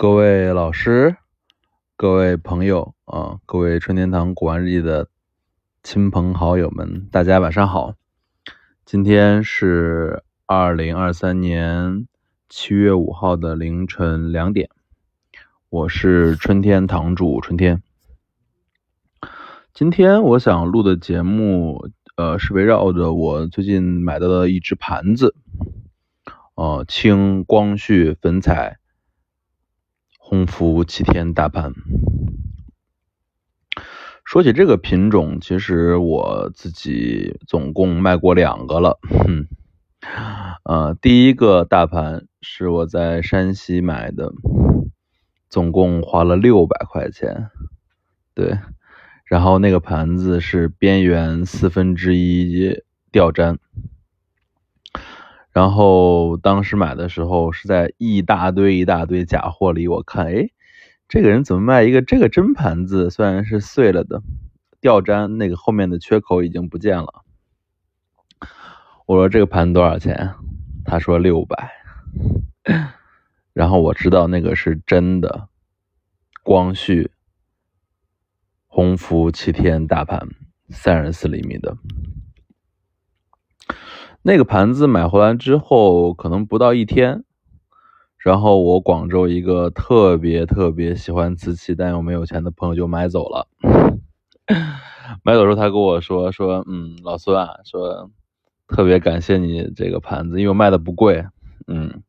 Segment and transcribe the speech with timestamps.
[0.00, 1.16] 各位老师、
[1.96, 5.08] 各位朋友啊，各位春天堂古玩日记的
[5.82, 7.94] 亲朋好友们，大家晚上好。
[8.84, 12.06] 今天是二零二三年
[12.48, 14.70] 七月五号的凌晨两点，
[15.68, 17.82] 我是春天堂主春天。
[19.74, 25.34] 今天我想录的节目，呃，是围绕着我最近买到的一只盘子，
[26.54, 28.77] 呃，青光绪粉彩
[30.30, 31.72] 鸿福齐天大盘。
[34.26, 39.46] 说起这个品种，其实我自己总共卖过两个了，嗯，
[40.64, 44.30] 呃，第一个大盘是我在山西买的，
[45.48, 47.48] 总共花了六百块钱，
[48.34, 48.58] 对。
[49.24, 53.58] 然后那个盘子是边缘四分之一吊粘，
[55.58, 60.50] 然后当时买的时候是在一大堆一大堆假货里，我看，哎，
[61.08, 63.10] 这个人怎么卖一个这个真盘子？
[63.10, 64.22] 虽然是碎了的，
[64.80, 67.24] 吊粘那个后面的缺口已经不见了。
[69.04, 70.32] 我说这个盘多少钱？
[70.84, 71.72] 他说六百。
[73.52, 75.48] 然后我知道那个是真的，
[76.44, 77.10] 光绪。
[78.68, 80.28] 鸿福齐天大盘，
[80.68, 81.76] 三十四厘米的，
[84.22, 87.24] 那个盘子买回来之后，可能不到一天，
[88.18, 93.48] 然后我广州一个特别特别喜欢瓷器但又没有钱的朋友就买走了。
[95.24, 98.10] 买走时候他跟我说说，嗯，老孙啊，说
[98.66, 101.24] 特别感谢你这个盘子，因为卖的不贵，
[101.66, 102.02] 嗯，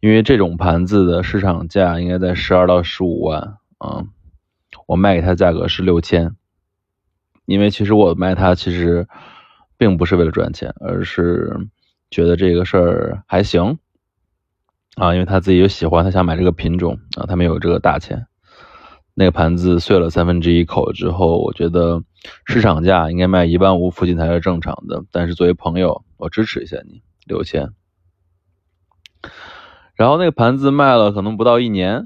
[0.00, 4.04] 因为这种盘子的市场价应该在十二到十五万，啊。
[4.86, 6.36] 我卖给他价格是六千，
[7.44, 9.08] 因为其实我卖他其实
[9.78, 11.56] 并不是为了赚钱，而是
[12.10, 13.78] 觉得这个事儿还行
[14.96, 18.26] 啊，因为他自己有喜欢，他想买这个品种啊，他没有这个大钱。
[19.18, 22.02] 那个盘子碎了三分之一口之后，我觉得
[22.44, 27.70] 市场价应该卖一万五附近才是正常的，但是作为朋友，我支持一下你，六千。
[29.94, 32.04] 然后那个盘子卖了可能不到一年。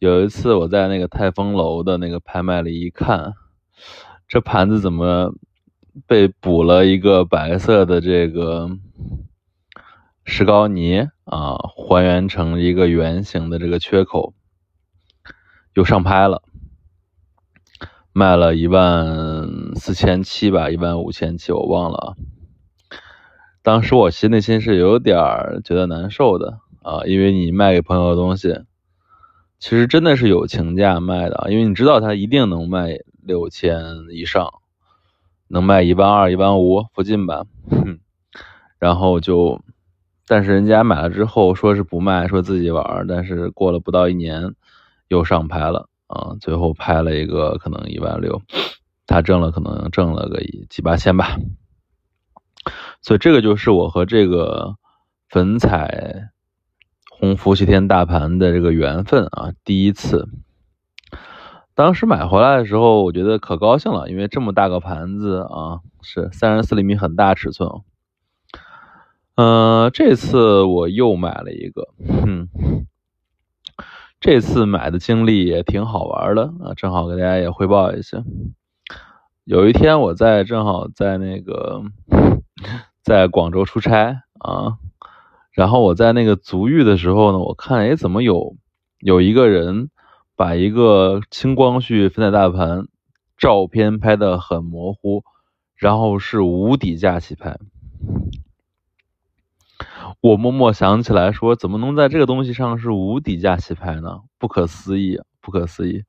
[0.00, 3.32] 有一次我在那个泰丰楼的那个拍卖里一看，
[4.26, 5.32] 这盘子怎么
[6.06, 8.70] 被补了一个白色的这个
[10.24, 14.34] 石膏泥啊，还原成一个圆形的这个缺口，
[15.74, 16.42] 又上拍了，
[18.12, 22.16] 卖了一万四千七吧，一万五千七我忘了。
[23.62, 25.16] 当时我心内心是有点
[25.64, 28.60] 觉得难受的啊，因为你卖给朋友的东西。
[29.60, 34.52] 其实真的是友情价卖的，因为你知道它一定能卖六千以上，
[35.48, 37.44] 能卖一万二、一万五附近吧。
[38.78, 39.60] 然后就，
[40.26, 44.54] 但是人家买了之后说是不卖，说自己玩，但是过了不到一年
[45.08, 48.42] 又上拍了啊，最后拍了一个可能一万六，
[49.06, 51.36] 他挣了可能挣了个几八千吧。
[53.02, 54.76] 所以这个就是我和这个
[55.28, 56.30] 粉彩。
[57.16, 60.28] 鸿福齐天大盘的这个缘分啊，第一次，
[61.74, 67.68] 当时买回来的时候，我觉得可高兴了，因为这么大个盘子啊，是三十四厘米，很大尺寸。
[69.34, 72.48] 嗯，这次我又买了一个，嗯，
[74.20, 78.22] 这次买的经历也挺好玩的啊，正好给大家也汇报一下。
[79.44, 81.82] 有一天我在正好在那个
[83.02, 84.78] 在广州出差啊。
[85.50, 88.56] 然后我在那个足浴的时候呢，我看哎，怎么有
[88.98, 89.90] 有一个人
[90.36, 92.86] 把一个清光绪粉彩大盘
[93.36, 95.24] 照片拍的很模糊，
[95.76, 97.58] 然后是无底价起拍。
[100.20, 104.20] 我默默想起来说，怎么能在这个东西上是无底价起拍呢？
[104.38, 106.04] 不可思议，不可思议。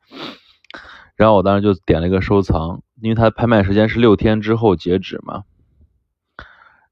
[1.15, 5.43] 然后我当时就点了一个收藏，因为它拍卖时间是六天之后截止嘛。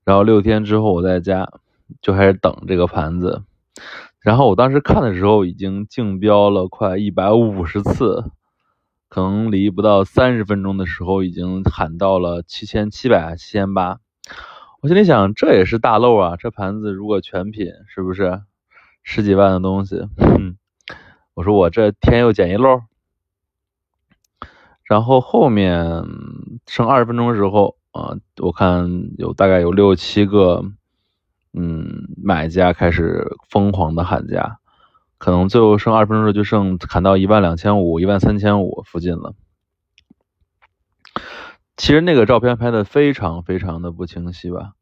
[0.04, 1.50] 然后六天之后我在家。
[2.02, 3.44] 就开始等这个盘子，
[4.24, 8.32] 然后我当时看的时候已经竞标了快一百五十次，
[9.10, 14.00] 可能离不到三十分钟的时候已经喊到了七千七百、七千八。
[14.80, 16.38] 我心里想，这也是大漏啊！
[16.38, 18.42] 这盘子如果全品，是不是
[19.04, 20.08] 十几万的东西？
[21.34, 22.80] 我说我这天又捡一漏。
[24.86, 26.06] 然后后面
[26.66, 30.64] 剩二十分钟的时候啊，我看有大概有六七个。
[31.54, 34.58] 嗯，买家开始疯狂的喊价，
[35.18, 39.34] 可能最后剩二分钟时就剩砍到一万两千五、一万三千五附近了。
[41.78, 44.74] 其实那个照片拍的非常非常的不清晰吧，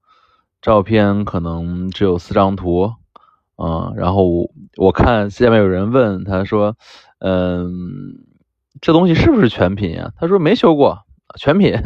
[0.62, 2.94] 照片可能只有四张图，
[3.58, 6.76] 嗯，然后我看下面有人问他说，
[7.20, 7.80] 嗯，
[8.82, 10.12] 这东西是不是全品呀？
[10.18, 11.00] 他说没修过，
[11.40, 11.82] 全品，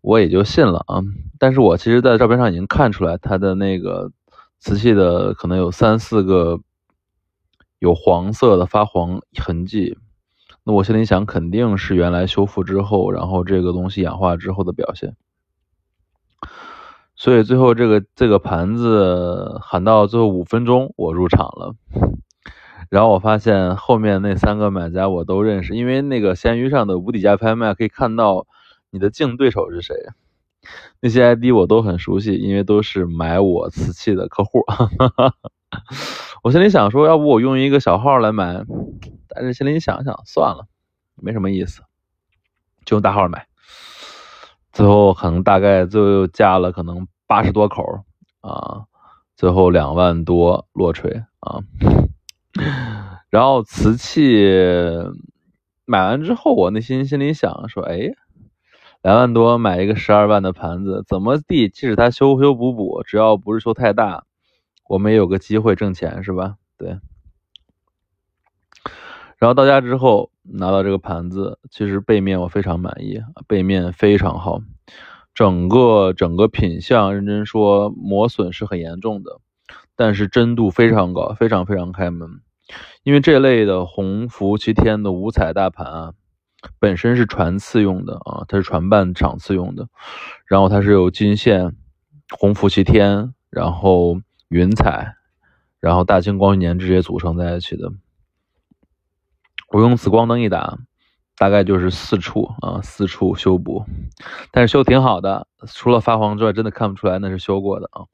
[0.00, 1.02] 我也就信了啊。
[1.38, 4.10] 但是我其实，在照片上已经看出来，它的那个
[4.58, 6.60] 瓷器的可能有三四个
[7.78, 9.96] 有黄色的发黄痕迹。
[10.64, 15.16] 那我心里想，肯定是原来修复之后，然后这个东西氧化之后的表现。
[17.16, 21.74] 所以最后这个这个盘子喊到最后五分钟，我入场了。
[22.90, 28.46] 然后我发现后面那三个买家我都认识，因为那个闲鱼上的无底价拍卖可以看到
[28.90, 29.94] 你的竞对手是谁，
[31.00, 34.64] 那些 ID 我都很熟悉，因为都是买我瓷器的客户。
[36.42, 38.64] 我心里想说，要不我用一个小号来买，
[39.28, 40.66] 但是心里想想算了，
[41.16, 41.82] 没什么意思，
[42.84, 43.46] 就用大号买。
[44.72, 48.04] 最后可能大概最后加了可能八十多口
[48.40, 48.84] 啊，
[49.36, 51.60] 最后两万多落锤啊。
[53.28, 54.48] 然后瓷器
[55.84, 58.10] 买完之后，我内心心里想说，哎，
[59.08, 61.70] 两万多买一个十二万的盘子，怎么地？
[61.70, 64.24] 即使它修修补补，只要不是修太大，
[64.86, 66.56] 我们也有个机会挣钱，是吧？
[66.76, 66.98] 对。
[69.38, 74.60] 然后到家之后拿到这个盘子，其实背面我非常满意，背面非常好，
[75.32, 79.40] 整个整个品相认真说磨损是很严重的，
[79.96, 82.42] 但是真度非常高，非常非常开门。
[83.04, 86.12] 因为这类的鸿福齐天的五彩大盘啊，
[86.78, 89.88] 本身是传次用的啊，它是传办场次用的，
[90.46, 91.76] 然后它是有金线、
[92.30, 95.14] 鸿福齐天，然后云彩，
[95.80, 97.92] 然后大清光绪年这些组成在一起的。
[99.70, 100.78] 我用紫光灯一打，
[101.36, 103.84] 大概就是四处啊，四处修补，
[104.50, 108.06] 但是修挺好的，除了发黄之外，真的看不出来那是修过的啊。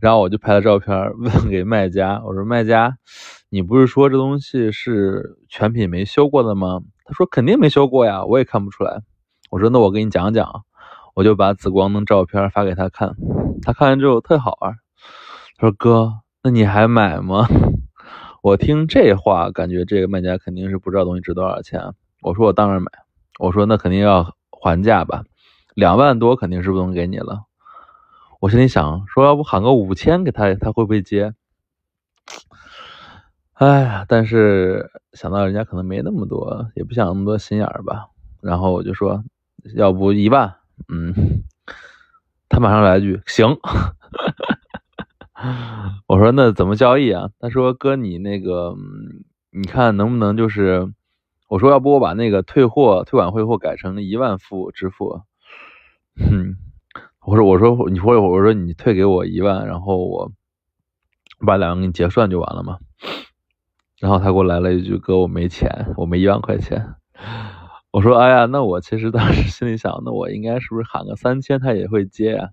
[0.00, 2.96] 然后我就拍了照片 问给卖家，我说卖家，
[3.48, 6.80] 你不是说这东西是全品没修过的吗？
[7.04, 9.02] 他说肯定没修过呀，我也看不出来。
[9.50, 10.64] 我说那我给你讲讲，
[11.14, 13.14] 我就把紫光灯照片发给他看，
[13.62, 14.74] 他看完之后特好玩，
[15.56, 16.12] 他说哥，
[16.42, 17.46] 那你还买吗？
[18.42, 21.92] 我听这话，感觉这个卖家肯定是不知道东西值多少钱。
[22.22, 22.90] 我说我当然买，
[23.38, 25.24] 我说那肯定要还价吧，
[25.74, 27.44] 两万多肯定是不能给你了。
[28.40, 31.32] 我心里想说，要不喊个五千给他，他会不会接？
[33.54, 38.08] 哎呀，但是想到人家可能没那么多，也不想那么多心眼儿吧。
[38.40, 39.22] 然后我就说，
[39.76, 40.56] 要不一万？
[40.88, 41.14] 嗯，
[42.48, 43.56] 他马上来句行。
[46.08, 47.30] 我说那怎么交易啊？
[47.38, 48.74] 他说哥，你那个，
[49.52, 50.92] 你看能不能就是，
[51.48, 55.20] 我说要不我把那个退货退款汇货改成一万付支付。
[56.16, 56.56] 哼，
[57.24, 60.32] 我说我说你或者我说你退给我一万，然后我
[61.46, 62.78] 把两个给你结算就完了嘛。
[63.98, 66.94] 然后他给我来了一句哥，我没钱，我没一万块钱。
[67.90, 72.50] 我说哎呀，那我其实当时心里想，那我应该是不是喊个三千他也会接呀？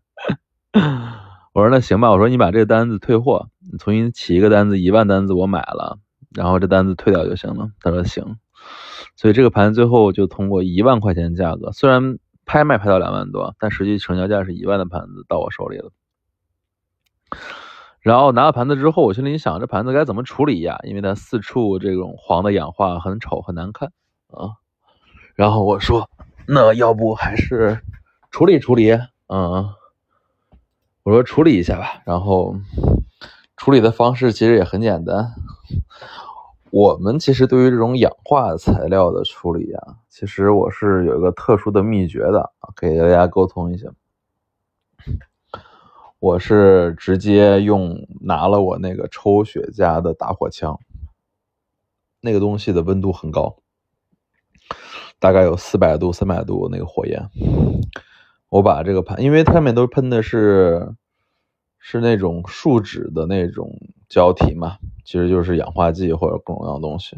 [1.53, 5.97] 我说那行吧，我说你把这个单子退货，你重新起一个单子，一万单子我买了，
[6.33, 7.71] 然后这单子退掉就行了。
[7.81, 8.37] 他说行，
[9.15, 15.91] 所以这个盘最后就通过一万块钱价格，虽然拍卖拍到两万多，但实际成交价是一万的盘子到我手里了。
[18.01, 20.79] 然后拿到盘子之后，我心里想这盘子该怎么处理呀？
[20.83, 23.91] 因为它四处这种黄的氧化很丑很难看
[24.31, 24.57] 啊。
[25.35, 26.09] 然后我说
[26.47, 27.81] 那要不还是
[28.29, 28.91] 处理处理，
[29.27, 29.69] 嗯。
[31.03, 32.55] 我说处理一下吧，然后
[33.57, 35.33] 处理的方式其实也很简单。
[36.69, 43.87] 我们其实对于这种氧化材料的处理啊，其实我是有一个特殊的秘诀的啊，给大家沟通一下。
[46.21, 50.79] 我是直接用拿了我那个抽雪茄的打火枪，
[52.19, 53.57] 那个东西的温度很高，
[55.17, 57.27] 大概有四百度、三百度那个火焰。
[58.49, 60.93] 我把这个盘，因为它上面都喷的是
[61.79, 63.71] 是那种树脂的那种
[64.07, 67.17] 胶体嘛，其实就是氧化剂或者各种各样的东西。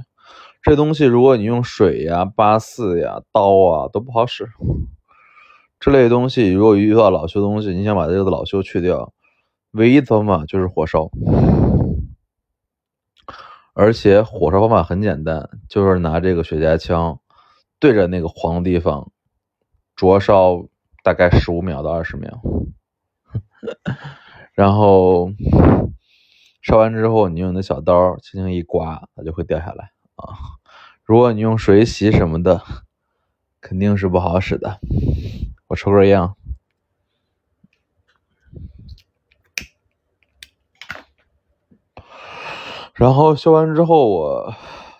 [0.62, 4.48] 这东西如果你用水呀、八四呀、刀啊都不好使。
[5.84, 9.12] 这类东西如果遇到老锈东西，你想把这个老锈去掉，
[9.72, 11.10] 唯一的方法就是火烧。
[13.74, 17.20] 而且火烧方法很简单，就是拿这个雪茄枪
[17.80, 19.12] 对着那个黄地方
[19.94, 20.66] 灼烧。
[21.04, 22.42] 大概十五秒到二十秒，
[24.54, 25.34] 然后
[26.62, 30.32] 烧完之后，你用你的小刀轻轻一刮，它就会掉下来啊。
[31.04, 32.62] 如果你用水洗什么的，
[33.60, 34.80] 肯定是不好使的。
[35.76, 36.30] 抽根烟。
[42.94, 44.54] 然后修完之后，我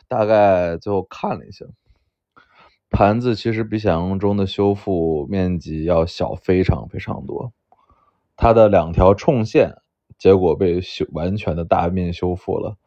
[0.08, 1.66] 大概最后看了一下，
[2.90, 7.54] 盘子其实比想象中的修复面积要小非常非常多。
[8.36, 9.78] 它的两条冲线，
[10.18, 12.78] 结果被修完全的大面修复了。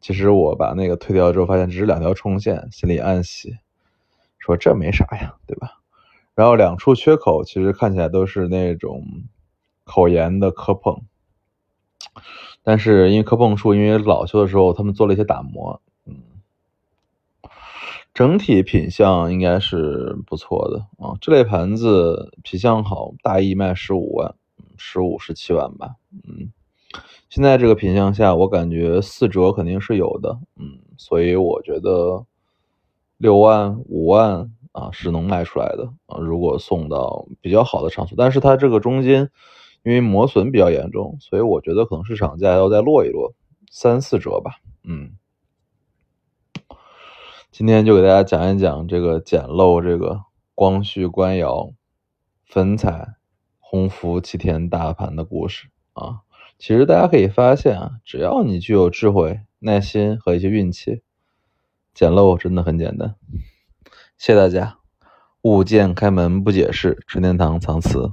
[0.00, 3.58] 其实我把那个退掉之后，发现只是两条冲线，心里暗喜，
[4.38, 5.73] 说这没啥呀，对吧？
[6.34, 9.04] 然后两处缺口，其实看起来都是那种
[9.84, 11.02] 口沿的磕碰。
[12.62, 16.16] 但是因为磕碰处，因为老修的时候他们做了一些打磨，嗯，
[18.14, 21.16] 整体品相应该是不错的啊。
[21.20, 24.34] 这类盘子品相好，大意卖十五万，
[24.76, 26.50] 十五十七万吧，嗯。
[27.28, 32.24] 现在这个品相下，我感觉四折肯定是有的，嗯，所以我觉得
[33.16, 36.18] 六万五万啊是能卖出来的啊。
[36.18, 39.30] 如果送到比较好的场所，但是它这个中间。
[39.86, 43.34] 因为磨损比较严重，所以我觉得可能市场价要再落一落，
[43.70, 44.52] 三四折吧。
[44.82, 45.18] 嗯，
[47.50, 50.22] 今天就给大家讲一讲这个简陋这个
[50.54, 51.74] 光绪官窑
[52.46, 53.16] 粉彩
[53.58, 56.20] 鸿福齐天大盘的故事啊。
[56.58, 61.02] 其实大家可以发现啊，只要你具有智慧、耐心和一些运气，
[61.92, 63.16] 简陋真的很简单。
[64.26, 64.78] 谢谢大家，
[65.42, 68.10] 物见开门不解释，春天堂藏词。